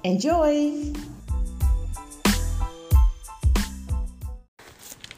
[0.00, 0.72] Enjoy!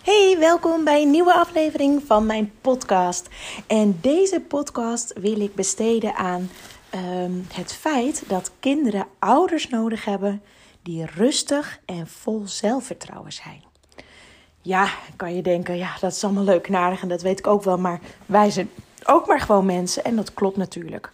[0.03, 3.29] Hey, welkom bij een nieuwe aflevering van mijn podcast.
[3.67, 6.51] En deze podcast wil ik besteden aan
[6.91, 10.43] ehm, het feit dat kinderen ouders nodig hebben
[10.83, 13.63] die rustig en vol zelfvertrouwen zijn.
[14.63, 17.47] Ja, kan je denken, ja, dat is allemaal leuk en aardig en dat weet ik
[17.47, 18.71] ook wel, maar wij zijn
[19.05, 21.13] ook maar gewoon mensen en dat klopt natuurlijk.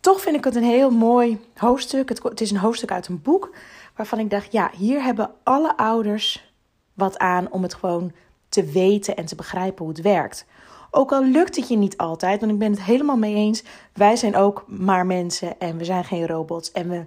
[0.00, 2.08] Toch vind ik het een heel mooi hoofdstuk.
[2.08, 3.54] Het, het is een hoofdstuk uit een boek
[3.96, 6.52] waarvan ik dacht, ja, hier hebben alle ouders
[6.94, 8.12] wat aan om het gewoon
[8.48, 10.46] te weten en te begrijpen hoe het werkt.
[10.90, 13.62] Ook al lukt het je niet altijd, want ik ben het helemaal mee eens.
[13.92, 16.72] Wij zijn ook maar mensen en we zijn geen robots.
[16.72, 17.06] En we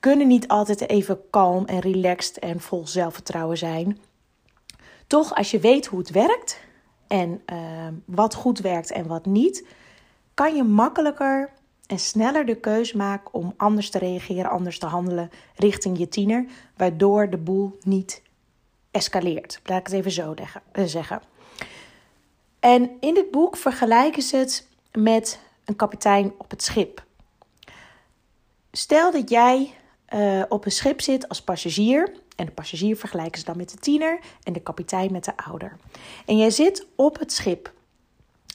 [0.00, 3.98] kunnen niet altijd even kalm en relaxed en vol zelfvertrouwen zijn.
[5.06, 6.60] Toch, als je weet hoe het werkt
[7.06, 7.58] en uh,
[8.04, 9.66] wat goed werkt en wat niet,
[10.34, 11.50] kan je makkelijker
[11.98, 17.30] sneller de keus maken om anders te reageren, anders te handelen richting je tiener, waardoor
[17.30, 18.22] de boel niet
[18.90, 19.60] escaleert.
[19.64, 20.34] Laat ik het even zo
[20.72, 21.20] eh, zeggen.
[22.60, 27.04] En in dit boek vergelijken ze het met een kapitein op het schip.
[28.72, 29.74] Stel dat jij
[30.14, 32.12] uh, op een schip zit als passagier.
[32.36, 35.76] En de passagier vergelijken ze dan met de tiener en de kapitein met de ouder.
[36.26, 37.72] En jij zit op het schip.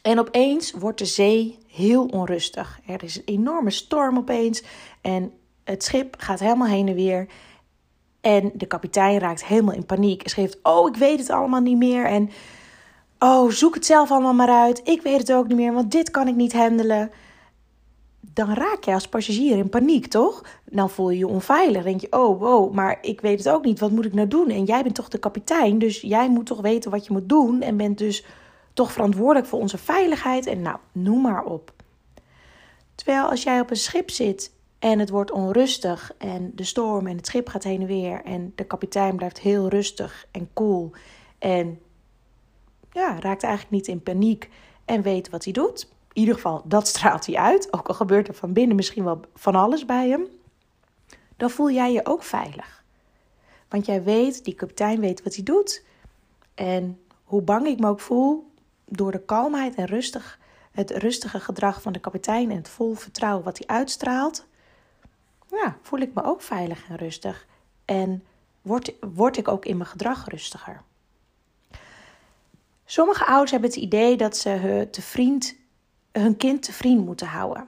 [0.02, 2.80] En opeens wordt de zee heel onrustig.
[2.88, 4.64] Er is een enorme storm opeens
[5.02, 5.32] en
[5.64, 7.28] het schip gaat helemaal heen en weer.
[8.22, 11.78] En de kapitein raakt helemaal in paniek en schreef: Oh, ik weet het allemaal niet
[11.78, 12.06] meer.
[12.06, 12.30] En
[13.20, 14.82] oh, zoek het zelf allemaal maar uit.
[14.84, 17.12] Ik weet het ook niet meer, want dit kan ik niet handelen.
[18.34, 20.44] Dan raak je als passagier in paniek, toch?
[20.66, 21.84] Dan voel je je onveilig.
[21.84, 23.80] denk je: Oh, wow, maar ik weet het ook niet.
[23.80, 24.50] Wat moet ik nou doen?
[24.50, 27.62] En jij bent toch de kapitein, dus jij moet toch weten wat je moet doen.
[27.62, 28.26] En bent dus
[28.74, 30.46] toch verantwoordelijk voor onze veiligheid.
[30.46, 31.74] En nou, noem maar op.
[32.96, 37.16] Terwijl als jij op een schip zit en het wordt onrustig en de storm en
[37.16, 40.92] het schip gaat heen en weer en de kapitein blijft heel rustig en cool
[41.40, 41.80] en
[42.92, 44.50] ja, raakt eigenlijk niet in paniek
[44.86, 45.88] en weet wat hij doet.
[46.12, 49.20] In ieder geval, dat straalt hij uit, ook al gebeurt er van binnen misschien wel
[49.34, 50.28] van alles bij hem.
[51.38, 52.84] Dan voel jij je ook veilig.
[53.70, 55.84] Want jij weet, die kapitein weet wat hij doet.
[56.56, 58.49] En hoe bang ik me ook voel,
[58.90, 60.40] door de kalmheid en rustig,
[60.72, 64.48] het rustige gedrag van de kapitein en het vol vertrouwen wat hij uitstraalt,
[65.50, 67.48] ja, voel ik me ook veilig en rustig.
[67.86, 68.24] En
[68.62, 70.82] word, word ik ook in mijn gedrag rustiger.
[72.86, 75.56] Sommige ouders hebben het idee dat ze hun, te vriend,
[76.12, 77.68] hun kind te vriend moeten houden.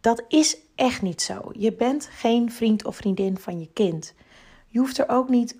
[0.00, 1.50] Dat is echt niet zo.
[1.52, 4.14] Je bent geen vriend of vriendin van je kind.
[4.68, 5.56] Je hoeft er ook niet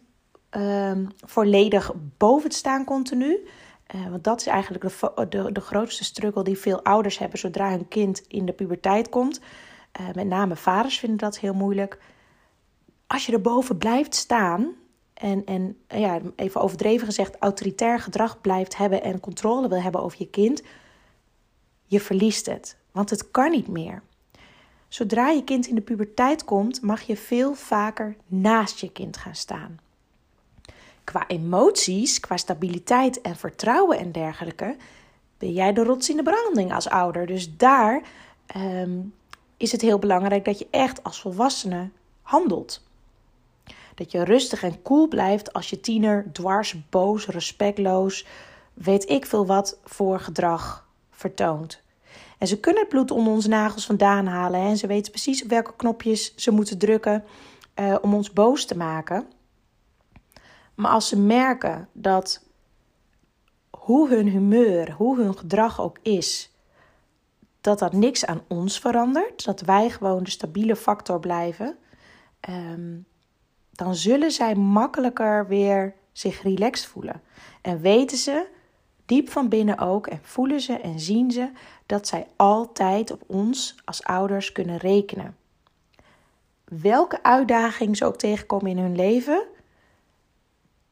[0.50, 3.47] um, volledig boven te staan continu.
[3.94, 7.70] Uh, want dat is eigenlijk de, de, de grootste struggle die veel ouders hebben zodra
[7.70, 9.41] hun kind in de puberteit komt.
[10.00, 11.98] Uh, met name vaders vinden dat heel moeilijk.
[13.06, 14.74] Als je erboven blijft staan
[15.14, 20.18] en, en ja, even overdreven gezegd, autoritair gedrag blijft hebben en controle wil hebben over
[20.18, 20.62] je kind,
[21.84, 22.76] je verliest het.
[22.92, 24.03] Want het kan niet meer.
[24.88, 29.34] Zodra je kind in de puberteit komt, mag je veel vaker naast je kind gaan
[29.34, 29.78] staan.
[31.06, 34.77] Qua emoties, qua stabiliteit en vertrouwen en dergelijke,
[35.39, 37.27] ben jij de rots in de branding als ouder.
[37.27, 38.03] Dus daar
[38.56, 39.15] um,
[39.57, 41.89] is het heel belangrijk dat je echt als volwassene
[42.22, 42.84] handelt.
[43.95, 48.27] Dat je rustig en koel blijft als je tiener dwars, boos, respectloos,
[48.75, 51.80] weet ik veel wat voor gedrag vertoont.
[52.39, 55.48] En ze kunnen het bloed onder onze nagels vandaan halen en ze weten precies op
[55.48, 57.25] welke knopjes ze moeten drukken
[57.75, 59.27] uh, om ons boos te maken.
[60.77, 62.45] Maar als ze merken dat
[63.71, 66.55] hoe hun humeur, hoe hun gedrag ook is,
[67.61, 71.77] dat dat niks aan ons verandert, dat wij gewoon de stabiele factor blijven,
[72.49, 73.07] um,
[73.73, 77.23] dan zullen zij makkelijker weer zich relaxed voelen.
[77.63, 78.47] En weten ze
[79.07, 81.51] diep van binnen ook en voelen ze en zien ze
[81.87, 85.37] dat zij altijd op ons als ouders kunnen rekenen.
[86.65, 89.47] Welke uitdaging ze ook tegenkomen in hun leven,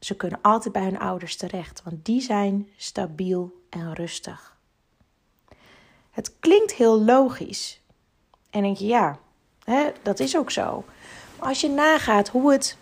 [0.05, 4.57] Ze kunnen altijd bij hun ouders terecht, want die zijn stabiel en rustig.
[6.11, 7.81] Het klinkt heel logisch.
[8.49, 9.19] En denk je, ja,
[9.63, 10.83] hè, dat is ook zo.
[11.39, 12.77] Als je nagaat hoe het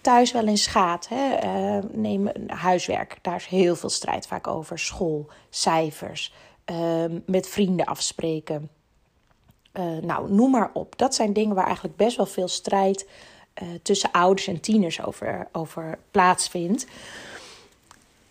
[0.00, 4.78] thuis wel eens gaat, hè, uh, neem huiswerk, daar is heel veel strijd vaak over.
[4.78, 6.34] School, cijfers,
[6.70, 8.70] uh, met vrienden afspreken.
[9.72, 10.98] Uh, nou, noem maar op.
[10.98, 13.08] Dat zijn dingen waar eigenlijk best wel veel strijd
[13.62, 16.86] uh, tussen ouders en tieners over, over plaatsvindt.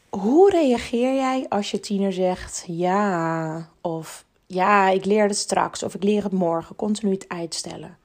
[0.10, 5.96] Hoe reageer jij als je tiener zegt ja of ja, ik leer het straks of
[5.96, 7.98] ik leer het morgen, continu het uitstellen?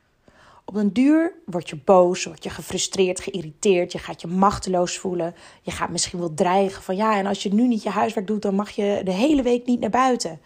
[0.64, 5.34] Op een duur word je boos, word je gefrustreerd, geïrriteerd, je gaat je machteloos voelen.
[5.62, 8.42] Je gaat misschien wel dreigen van ja, en als je nu niet je huiswerk doet,
[8.42, 10.40] dan mag je de hele week niet naar buiten.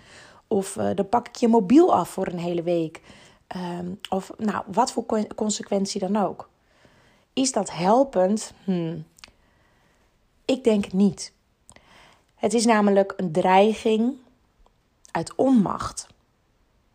[0.46, 3.00] Of uh, dan pak ik je mobiel af voor een hele week.
[3.56, 5.04] Um, of nou, wat voor
[5.34, 6.48] consequentie dan ook.
[7.38, 8.52] Is dat helpend?
[8.64, 9.06] Hmm.
[10.44, 11.32] Ik denk niet.
[12.34, 14.16] Het is namelijk een dreiging
[15.10, 16.06] uit onmacht.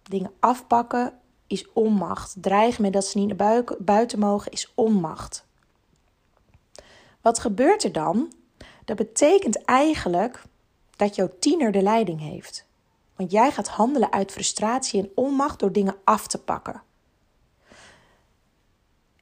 [0.04, 2.36] Dingen afpakken is onmacht.
[2.42, 5.46] Dreigen met dat ze niet naar buiten mogen is onmacht.
[7.22, 8.34] Wat gebeurt er dan?
[8.86, 10.44] Dat betekent eigenlijk
[10.96, 12.66] dat jouw tiener de leiding heeft.
[13.16, 16.82] Want jij gaat handelen uit frustratie en onmacht door dingen af te pakken.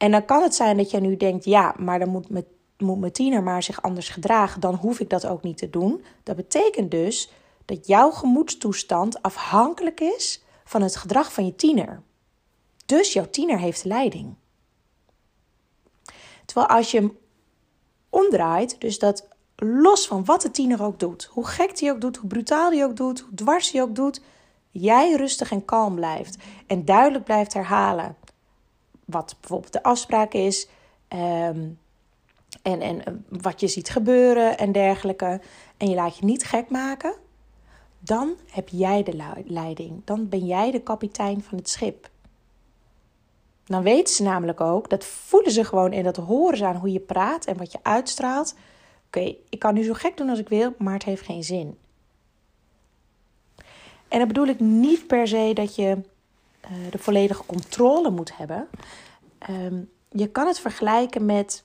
[0.02, 2.46] En dan kan het zijn dat je nu denkt: ja, maar dan moet mijn,
[2.78, 4.62] mijn tiener maar zich anders gedragen.
[4.62, 6.04] Dan hoef ik dat ook niet te doen.
[6.24, 7.32] Dat betekent dus
[7.66, 12.02] dat jouw gemoedstoestand afhankelijk is van het gedrag van je tiener.
[12.86, 14.36] Dus jouw tiener heeft leiding.
[16.46, 17.18] Terwijl als je hem
[18.10, 22.18] omdraait, dus dat los van wat de tiener ook doet, hoe gek die ook doet,
[22.18, 24.22] hoe brutaal die ook doet, hoe dwars die ook doet,
[24.72, 26.38] jij rustig en kalm blijft
[26.68, 28.16] en duidelijk blijft herhalen
[29.12, 30.68] wat bijvoorbeeld de afspraak is
[31.10, 31.80] um,
[32.62, 35.42] en, en wat je ziet gebeuren en dergelijke,
[35.78, 37.14] en je laat je niet gek maken,
[38.00, 40.02] dan heb jij de leiding.
[40.06, 42.10] Dan ben jij de kapitein van het schip.
[43.66, 46.92] Dan weten ze namelijk ook, dat voelen ze gewoon en dat horen ze aan hoe
[46.92, 48.56] je praat en wat je uitstraalt.
[49.06, 51.78] Oké, ik kan nu zo gek doen als ik wil, maar het heeft geen zin.
[54.08, 55.98] En dan bedoel ik niet per se dat je
[56.90, 58.68] de volledige controle moet hebben.
[59.50, 61.64] Um, je kan het vergelijken met.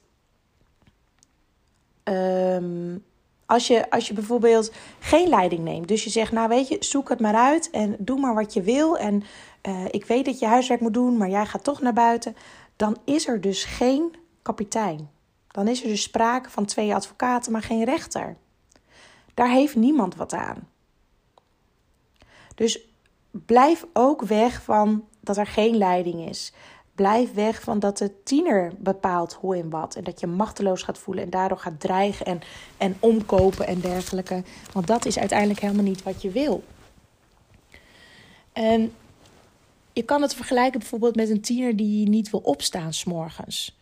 [2.04, 3.04] Um,
[3.46, 5.88] als je, als je bijvoorbeeld geen leiding neemt.
[5.88, 8.62] Dus je zegt, nou weet je, zoek het maar uit en doe maar wat je
[8.62, 8.98] wil.
[8.98, 9.22] En
[9.62, 12.37] uh, ik weet dat je huiswerk moet doen, maar jij gaat toch naar buiten.
[12.76, 15.10] Dan is er dus geen kapitein.
[15.49, 18.37] Dan is er dus sprake van twee advocaten, maar geen rechter.
[19.34, 20.69] Daar heeft niemand wat aan.
[22.54, 22.81] Dus
[23.47, 26.53] blijf ook weg van dat er geen leiding is.
[26.94, 29.94] Blijf weg van dat de tiener bepaalt hoe en wat.
[29.94, 32.41] En dat je machteloos gaat voelen en daardoor gaat dreigen en,
[32.77, 34.43] en omkopen en dergelijke.
[34.73, 36.65] Want dat is uiteindelijk helemaal niet wat je wil.
[38.53, 38.93] En
[39.93, 43.79] je kan het vergelijken bijvoorbeeld met een tiener die niet wil opstaan s'morgens.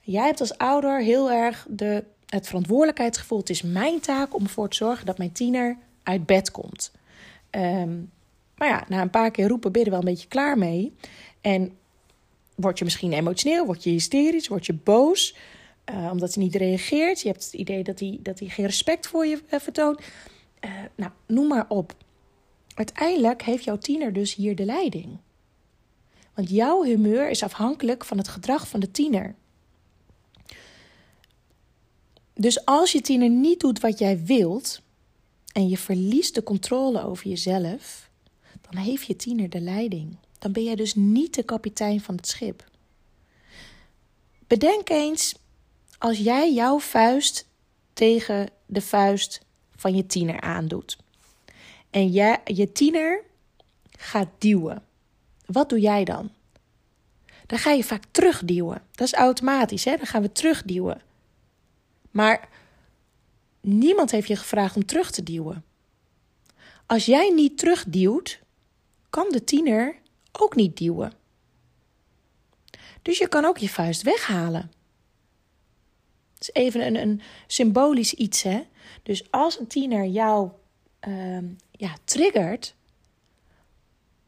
[0.00, 3.38] Jij hebt als ouder heel erg de, het verantwoordelijkheidsgevoel.
[3.38, 6.92] Het is mijn taak om ervoor te zorgen dat mijn tiener uit bed komt.
[7.50, 8.10] Um,
[8.56, 10.94] maar ja, na een paar keer roepen ben je er wel een beetje klaar mee.
[11.40, 11.76] En
[12.54, 15.36] word je misschien emotioneel, word je hysterisch, word je boos.
[15.90, 17.20] Uh, omdat hij niet reageert.
[17.20, 20.00] Je hebt het idee dat hij, dat hij geen respect voor je uh, vertoont.
[20.64, 21.94] Uh, nou, noem maar op.
[22.74, 25.18] Uiteindelijk heeft jouw tiener dus hier de leiding.
[26.34, 29.34] Want jouw humeur is afhankelijk van het gedrag van de tiener.
[32.34, 34.82] Dus als je tiener niet doet wat jij wilt
[35.52, 38.10] en je verliest de controle over jezelf,
[38.72, 40.16] dan heeft je tiener de leiding.
[40.38, 42.64] Dan ben jij dus niet de kapitein van het schip.
[44.46, 45.34] Bedenk eens
[45.98, 47.48] als jij jouw vuist
[47.92, 49.40] tegen de vuist
[49.76, 50.96] van je tiener aandoet.
[51.90, 53.22] En jij, je tiener
[53.98, 54.82] gaat duwen.
[55.46, 56.30] Wat doe jij dan?
[57.46, 58.82] Dan ga je vaak terugduwen.
[58.90, 59.96] Dat is automatisch, hè?
[59.96, 61.02] Dan gaan we terugduwen.
[62.10, 62.48] Maar
[63.60, 65.64] niemand heeft je gevraagd om terug te duwen.
[66.86, 68.41] Als jij niet terugduwt,
[69.12, 69.96] kan de tiener
[70.32, 71.12] ook niet duwen.
[73.02, 74.72] Dus je kan ook je vuist weghalen.
[76.34, 78.62] Het is even een, een symbolisch iets, hè?
[79.02, 80.50] Dus als een tiener jou
[81.08, 81.38] uh,
[81.70, 82.74] ja, triggert,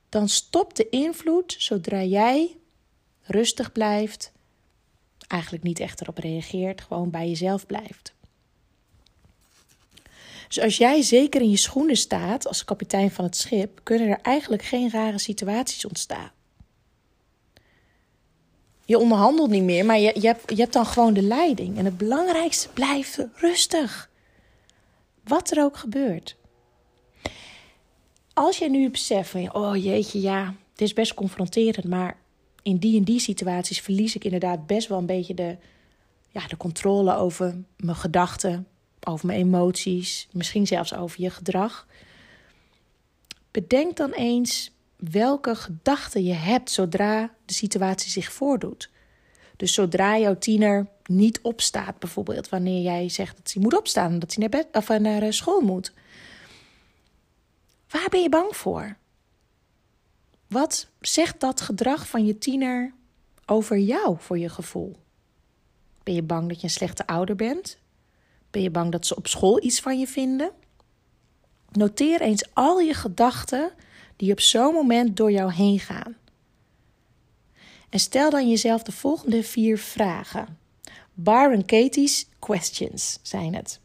[0.09, 2.57] dan stopt de invloed zodra jij
[3.21, 4.33] rustig blijft,
[5.27, 8.14] eigenlijk niet echt erop reageert, gewoon bij jezelf blijft.
[10.55, 14.19] Dus als jij zeker in je schoenen staat als kapitein van het schip, kunnen er
[14.23, 16.31] eigenlijk geen rare situaties ontstaan.
[18.85, 21.79] je onderhandelt niet meer, maar je, je, hebt, je hebt dan gewoon de leiding.
[21.79, 24.11] En het belangrijkste blijft rustig.
[25.25, 26.37] Wat er ook gebeurt.
[28.33, 32.17] Als je nu beseft van, oh jeetje, ja, het is best confronterend, maar
[32.63, 35.57] in die en die situaties verlies ik inderdaad best wel een beetje de,
[36.31, 38.67] ja, de controle over mijn gedachten,
[39.07, 41.87] over mijn emoties, misschien zelfs over je gedrag.
[43.51, 48.91] Bedenk dan eens welke gedachten je hebt zodra de situatie zich voordoet.
[49.57, 54.35] Dus zodra jouw tiener niet opstaat, bijvoorbeeld wanneer jij zegt dat hij moet opstaan, dat
[54.35, 55.93] hij naar, bed, of naar eh, school moet.
[57.89, 58.97] Waar ben je bang voor?
[60.49, 62.93] Wat zegt dat gedrag van je tiener
[63.47, 64.97] over jou voor je gevoel?
[66.03, 67.79] Ben je bang dat je een slechte ouder bent?
[68.55, 70.51] Ben je bang dat ze op school iets van je vinden?
[71.73, 73.73] Noteer eens al je gedachten
[74.17, 76.17] die op zo'n moment door jou heen gaan.
[77.89, 80.59] En stel dan jezelf de volgende vier vragen.
[81.15, 83.81] Byron Katie's questions zijn het.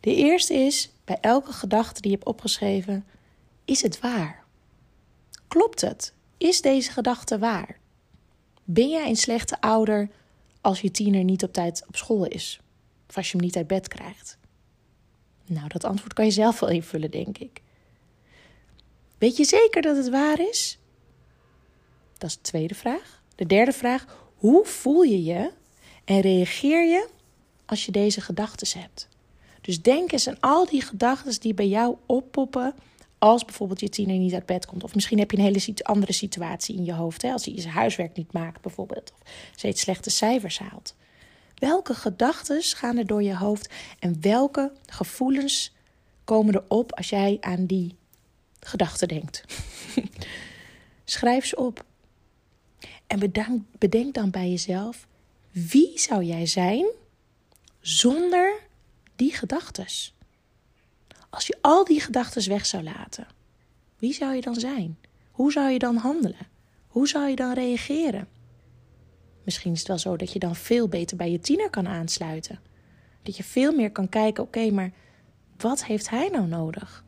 [0.00, 3.06] De eerste is: bij elke gedachte die je hebt opgeschreven,
[3.64, 4.44] is het waar?
[5.48, 6.12] Klopt het?
[6.38, 7.78] Is deze gedachte waar?
[8.64, 10.10] Ben jij een slechte ouder
[10.60, 12.60] als je tiener niet op tijd op school is?
[13.10, 14.38] Of als je hem niet uit bed krijgt?
[15.46, 17.62] Nou, dat antwoord kan je zelf wel invullen, denk ik.
[19.18, 20.78] Weet je zeker dat het waar is?
[22.18, 23.22] Dat is de tweede vraag.
[23.34, 25.50] De derde vraag: hoe voel je je
[26.04, 27.08] en reageer je
[27.66, 29.08] als je deze gedachten hebt?
[29.60, 32.74] Dus denk eens aan al die gedachten die bij jou oppoppen
[33.18, 34.84] als bijvoorbeeld je tiener niet uit bed komt.
[34.84, 37.22] Of misschien heb je een hele andere situatie in je hoofd.
[37.22, 37.32] Hè?
[37.32, 39.12] Als hij zijn huiswerk niet maakt bijvoorbeeld.
[39.12, 40.94] Of steeds slechte cijfers haalt.
[41.60, 45.72] Welke gedachten gaan er door je hoofd en welke gevoelens
[46.24, 47.96] komen er op als jij aan die
[48.60, 49.44] gedachten denkt?
[51.04, 51.84] Schrijf ze op.
[53.06, 55.06] En bedank, bedenk dan bij jezelf:
[55.50, 56.86] wie zou jij zijn
[57.80, 58.60] zonder
[59.16, 59.86] die gedachten?
[61.30, 63.26] Als je al die gedachten weg zou laten,
[63.98, 64.98] wie zou je dan zijn?
[65.30, 66.48] Hoe zou je dan handelen?
[66.86, 68.28] Hoe zou je dan reageren?
[69.50, 72.60] Misschien is het wel zo dat je dan veel beter bij je tiener kan aansluiten.
[73.22, 74.92] Dat je veel meer kan kijken: oké, maar
[75.56, 77.04] wat heeft hij nou nodig?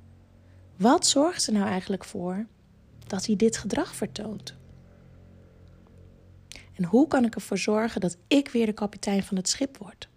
[0.76, 2.46] Wat zorgt er nou eigenlijk voor
[3.06, 4.54] dat hij dit gedrag vertoont?
[6.74, 10.08] En hoe kan ik ervoor zorgen dat ik weer de kapitein van het schip word?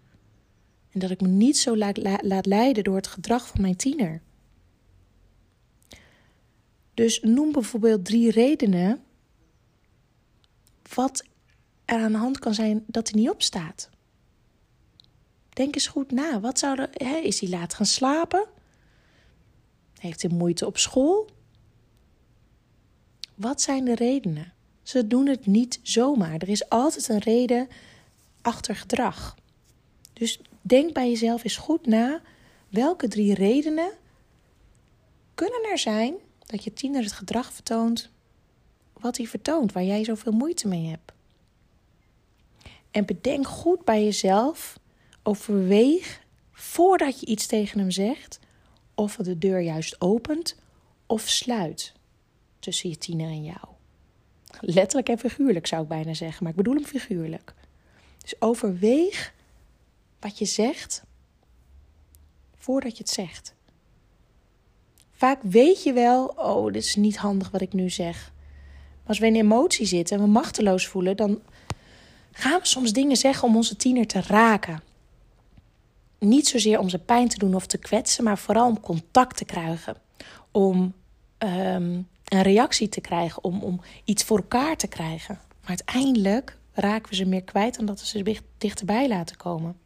[0.90, 4.22] En dat ik me niet zo laat, laat leiden door het gedrag van mijn tiener.
[6.94, 9.02] Dus noem bijvoorbeeld drie redenen
[10.94, 11.24] wat
[11.86, 13.90] er aan de hand kan zijn dat hij niet opstaat.
[15.48, 16.40] Denk eens goed na.
[16.40, 18.46] Wat zou er, hè, is hij laat gaan slapen?
[19.98, 21.30] Heeft hij moeite op school?
[23.34, 24.52] Wat zijn de redenen?
[24.82, 26.34] Ze doen het niet zomaar.
[26.34, 27.68] Er is altijd een reden
[28.42, 29.36] achter gedrag.
[30.12, 32.20] Dus denk bij jezelf eens goed na
[32.68, 33.90] welke drie redenen
[35.34, 38.10] kunnen er zijn dat je tiener het gedrag vertoont
[38.92, 41.12] wat hij vertoont, waar jij zoveel moeite mee hebt.
[42.96, 44.78] En bedenk goed bij jezelf,
[45.22, 46.20] overweeg
[46.52, 48.38] voordat je iets tegen hem zegt,
[48.94, 50.56] of het de deur juist opent
[51.06, 51.92] of sluit
[52.58, 53.66] tussen je tiener en jou.
[54.60, 57.54] Letterlijk en figuurlijk zou ik bijna zeggen, maar ik bedoel hem figuurlijk.
[58.18, 59.34] Dus overweeg
[60.20, 61.02] wat je zegt
[62.54, 63.54] voordat je het zegt.
[65.10, 68.32] Vaak weet je wel, oh, dit is niet handig wat ik nu zeg.
[68.98, 71.40] Maar als we in emotie zitten en we machteloos voelen, dan
[72.36, 74.82] gaan we soms dingen zeggen om onze tiener te raken.
[76.18, 79.44] Niet zozeer om ze pijn te doen of te kwetsen, maar vooral om contact te
[79.44, 79.96] krijgen.
[80.50, 80.94] Om
[81.38, 85.40] ehm, een reactie te krijgen, om, om iets voor elkaar te krijgen.
[85.60, 89.76] Maar uiteindelijk raken we ze meer kwijt dan dat we ze dichterbij laten komen.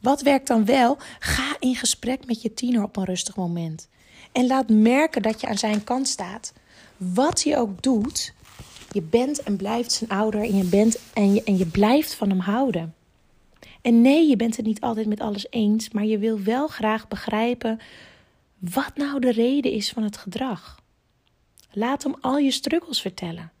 [0.00, 0.98] Wat werkt dan wel?
[1.18, 3.88] Ga in gesprek met je tiener op een rustig moment.
[4.32, 6.52] En laat merken dat je aan zijn kant staat.
[6.96, 8.32] Wat hij ook doet,
[8.90, 12.28] je bent en blijft zijn ouder en je, bent en je, en je blijft van
[12.28, 12.94] hem houden.
[13.82, 17.08] En nee, je bent het niet altijd met alles eens, maar je wil wel graag
[17.08, 17.78] begrijpen
[18.58, 20.80] wat nou de reden is van het gedrag.
[21.72, 23.52] Laat hem al je struggles vertellen.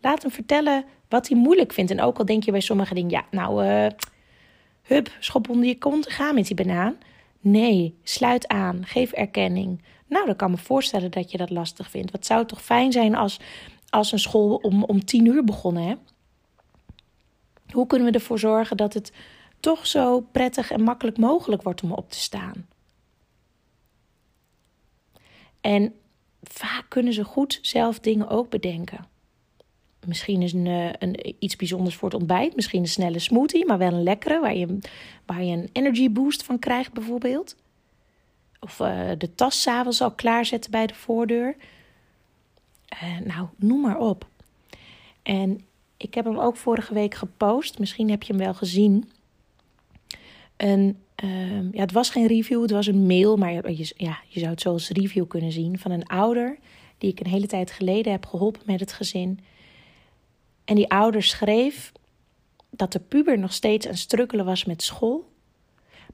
[0.00, 1.90] Laat hem vertellen wat hij moeilijk vindt.
[1.90, 3.86] En ook al denk je bij sommige dingen, ja, nou, uh,
[4.82, 6.96] hup, schop onder je kont, ga met die banaan.
[7.40, 9.82] Nee, sluit aan, geef erkenning.
[10.06, 12.10] Nou, dan kan me voorstellen dat je dat lastig vindt.
[12.10, 13.40] Wat zou toch fijn zijn als,
[13.90, 15.94] als een school om, om tien uur begonnen, hè?
[17.72, 19.12] Hoe kunnen we ervoor zorgen dat het
[19.60, 22.66] toch zo prettig en makkelijk mogelijk wordt om op te staan?
[25.60, 25.94] En
[26.42, 29.08] vaak kunnen ze goed zelf dingen ook bedenken.
[30.06, 32.56] misschien is een, eh, een, iets bijzonders voor het ontbijt.
[32.56, 34.40] Misschien een snelle smoothie, maar wel een lekkere.
[34.40, 34.78] Waar je,
[35.26, 37.56] waar je een energy boost van krijgt bijvoorbeeld.
[38.60, 41.56] Of uh, de tas s'avonds al klaarzetten bij de voordeur.
[42.94, 44.28] Uh, nou, noem maar op.
[45.22, 45.64] En
[45.96, 47.78] ik heb hem ook vorige week gepost.
[47.78, 49.10] Misschien heb je hem wel gezien.
[50.56, 53.36] Uh, ja, het was geen review, het was een mail.
[53.36, 55.78] Maar je, ja, je zou het zo als review kunnen zien.
[55.78, 56.58] Van een ouder
[56.98, 59.40] die ik een hele tijd geleden heb geholpen met het gezin.
[60.64, 61.92] En die ouder schreef
[62.70, 65.28] dat de puber nog steeds aan strukkelen was met school.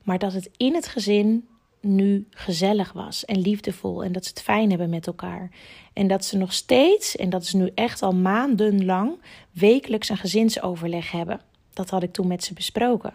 [0.02, 1.49] Maar dat het in het gezin
[1.87, 5.50] nu gezellig was en liefdevol en dat ze het fijn hebben met elkaar.
[5.93, 11.11] En dat ze nog steeds, en dat is nu echt al maandenlang, wekelijks een gezinsoverleg
[11.11, 11.40] hebben.
[11.73, 13.14] Dat had ik toen met ze besproken.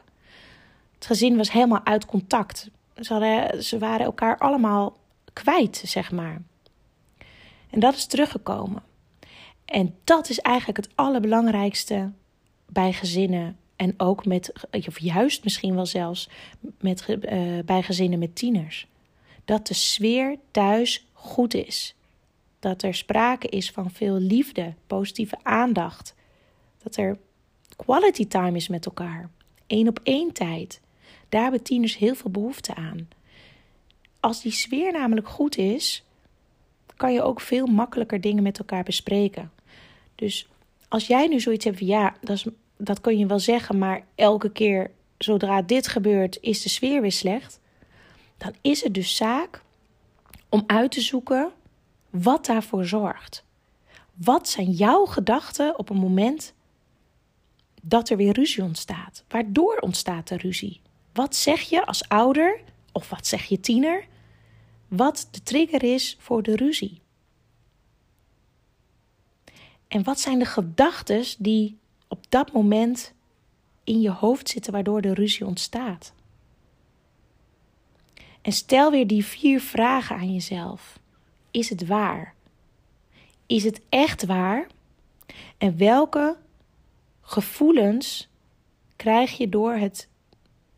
[0.96, 2.70] Het gezin was helemaal uit contact.
[2.96, 4.98] Ze, hadden, ze waren elkaar allemaal
[5.34, 6.42] kwijt, zeg maar.
[7.70, 8.84] En dat is teruggekomen.
[9.66, 12.12] En dat is eigenlijk het allerbelangrijkste
[12.68, 14.54] bij gezinnen en ook met,
[14.88, 16.30] of juist misschien wel zelfs
[16.80, 18.88] met, uh, bij gezinnen met tieners.
[19.46, 21.96] Dat de sfeer thuis goed is.
[22.60, 26.16] Dat er sprake is van veel liefde, positieve aandacht.
[26.84, 27.18] Dat er
[27.76, 29.30] quality time is met elkaar.
[29.68, 30.82] Eén op één tijd.
[31.30, 33.08] Daar hebben tieners heel veel behoefte aan.
[34.20, 36.04] Als die sfeer namelijk goed is,
[36.96, 39.52] kan je ook veel makkelijker dingen met elkaar bespreken.
[40.16, 40.48] Dus
[40.88, 42.46] als jij nu zoiets hebt van ja, dat is
[42.84, 47.12] dat kun je wel zeggen, maar elke keer zodra dit gebeurt, is de sfeer weer
[47.12, 47.60] slecht.
[48.38, 49.62] Dan is het dus zaak
[50.50, 51.52] om uit te zoeken
[52.10, 53.44] wat daarvoor zorgt.
[54.14, 56.54] Wat zijn jouw gedachten op een moment
[57.82, 59.24] dat er weer ruzie ontstaat?
[59.28, 60.82] Waardoor ontstaat er ruzie?
[61.14, 62.62] Wat zeg je als ouder
[62.92, 64.08] of wat zeg je tiener?
[64.88, 67.02] Wat de trigger is voor de ruzie?
[69.88, 71.80] En wat zijn de gedachten die
[72.12, 73.14] op dat moment
[73.84, 76.14] in je hoofd zitten waardoor de ruzie ontstaat.
[78.42, 81.00] En stel weer die vier vragen aan jezelf.
[81.52, 82.34] Is het waar?
[83.46, 84.68] Is het echt waar?
[85.58, 86.38] En welke
[87.22, 88.28] gevoelens
[88.96, 90.08] krijg je door het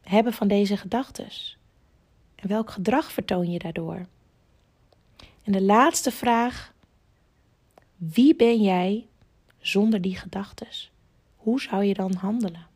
[0.02, 1.30] hebben van deze gedachten?
[2.36, 4.06] En welk gedrag vertoon je daardoor?
[5.44, 6.74] En de laatste vraag:
[7.96, 9.08] wie ben jij
[9.60, 10.93] zonder die gedachten?
[11.44, 12.68] Hoe zou je dan handelen?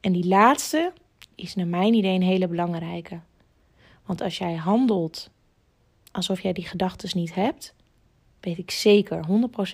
[0.00, 0.92] En die laatste
[1.34, 3.20] is naar mijn idee een hele belangrijke.
[4.06, 5.30] Want als jij handelt
[6.12, 7.74] alsof jij die gedachten niet hebt,
[8.40, 9.26] weet ik zeker,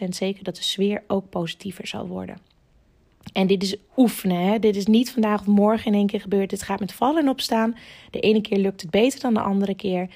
[0.04, 2.38] 100% zeker, dat de sfeer ook positiever zal worden.
[3.33, 4.46] En dit is oefenen.
[4.46, 4.59] Hè?
[4.59, 6.50] Dit is niet vandaag of morgen in één keer gebeurd.
[6.50, 7.76] Dit gaat met vallen en opstaan.
[8.11, 10.11] De ene keer lukt het beter dan de andere keer.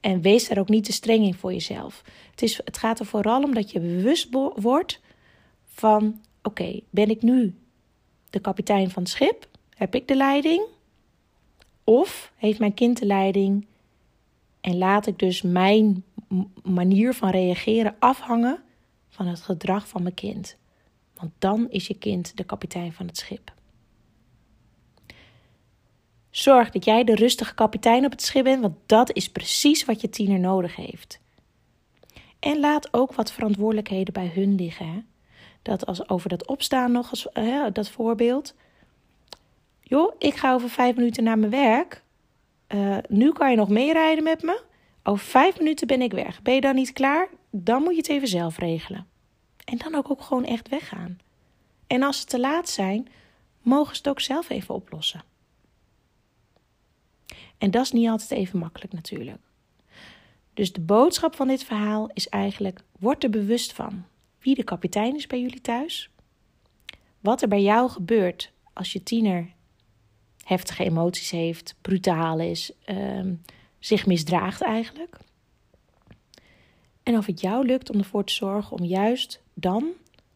[0.00, 2.02] En wees daar ook niet te streng in voor jezelf.
[2.30, 5.00] Het, is, het gaat er vooral om dat je bewust wordt
[5.78, 7.54] van oké, ben ik nu
[8.30, 9.48] de kapitein van het schip?
[9.74, 10.62] Heb ik de leiding?
[11.84, 13.66] Of heeft mijn kind de leiding
[14.60, 16.04] en laat ik dus mijn
[16.62, 18.62] manier van reageren afhangen
[19.08, 20.56] van het gedrag van mijn kind?
[21.14, 23.52] Want dan is je kind de kapitein van het schip.
[26.30, 30.00] Zorg dat jij de rustige kapitein op het schip bent, want dat is precies wat
[30.00, 31.20] je tiener nodig heeft.
[32.38, 35.06] En laat ook wat verantwoordelijkheden bij hun liggen
[35.68, 37.28] dat als over dat opstaan nog als
[37.72, 38.54] dat voorbeeld.
[39.80, 42.02] Joh, ik ga over vijf minuten naar mijn werk.
[42.68, 44.62] Uh, nu kan je nog meerijden met me.
[45.02, 46.42] Over vijf minuten ben ik weg.
[46.42, 47.28] Ben je dan niet klaar?
[47.50, 49.06] Dan moet je het even zelf regelen.
[49.64, 51.18] En dan ook, ook gewoon echt weggaan.
[51.86, 53.08] En als ze te laat zijn,
[53.62, 55.22] mogen ze het ook zelf even oplossen.
[57.58, 59.38] En dat is niet altijd even makkelijk natuurlijk.
[60.54, 64.04] Dus de boodschap van dit verhaal is eigenlijk: word er bewust van
[64.48, 66.10] wie de kapitein is bij jullie thuis.
[67.20, 69.52] Wat er bij jou gebeurt als je tiener
[70.44, 73.26] heftige emoties heeft, brutaal is, uh,
[73.78, 75.16] zich misdraagt eigenlijk.
[77.02, 79.88] En of het jou lukt om ervoor te zorgen om juist dan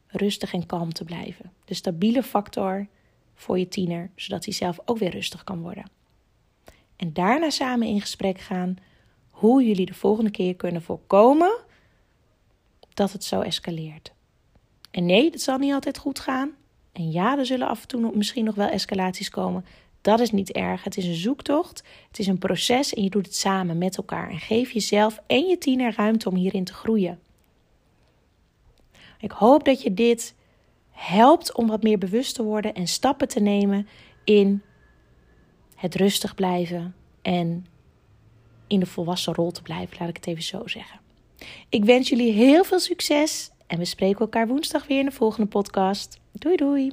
[0.07, 1.53] rustig en kalm te blijven.
[1.64, 2.87] De stabiele factor
[3.35, 5.90] voor je tiener, zodat hij zelf ook weer rustig kan worden.
[6.96, 8.77] En daarna samen in gesprek gaan
[9.31, 11.70] hoe jullie de volgende keer kunnen voorkomen
[12.94, 14.12] dat het zo escaleert.
[14.90, 16.50] En nee, dat zal niet altijd goed gaan.
[16.92, 19.64] En ja, er zullen af en toe misschien nog wel escalaties komen.
[20.00, 20.85] Dat is niet erg.
[20.85, 21.83] Het is een zoektocht.
[22.09, 24.31] Het is een proces en je doet het samen met elkaar.
[24.31, 27.20] En geef jezelf en je tiener ruimte om hierin te groeien.
[29.18, 30.35] Ik hoop dat je dit
[30.90, 33.88] helpt om wat meer bewust te worden en stappen te nemen
[34.24, 34.62] in
[35.76, 37.66] het rustig blijven en
[38.66, 41.02] in de volwassen rol te blijven, laat ik het even zo zeggen.
[41.68, 45.48] Ik wens jullie heel veel succes En we spreken elkaar woensdag weer in de volgende
[45.48, 46.20] podcast.
[46.33, 46.92] Doei doei!